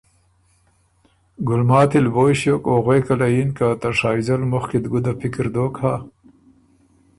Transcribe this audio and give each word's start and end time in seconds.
ګلماتی 1.47 1.99
ل 2.05 2.07
بویٛ 2.13 2.35
ݭیوک 2.39 2.63
او 2.71 2.75
غوېکه 2.85 3.13
له 3.19 3.27
یِن۔ 3.33 3.49
که 3.57 3.67
ته 3.81 3.89
شائزل 3.99 4.41
مُخکی 4.51 4.79
ت 4.83 4.85
ګُده 4.91 5.13
پِکر 5.19 5.47
دوک 5.53 5.75
هۀ؟ 5.81 5.93